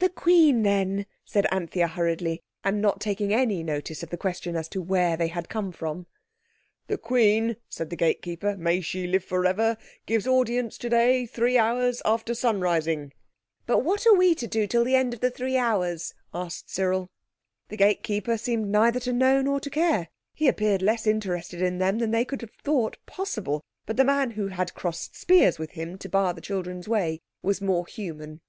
[0.00, 4.66] "The Queen then," said Anthea hurriedly, and not taking any notice of the question as
[4.70, 6.08] to where they had come from.
[6.88, 12.02] "The Queen," said the gatekeeper, "(may she live for ever!) gives audience today three hours
[12.04, 13.12] after sunrising."
[13.64, 17.08] "But what are we to do till the end of the three hours?" asked Cyril.
[17.68, 20.08] The gatekeeper seemed neither to know nor to care.
[20.34, 23.62] He appeared less interested in them than they could have thought possible.
[23.86, 27.60] But the man who had crossed spears with him to bar the children's way was
[27.60, 28.40] more human.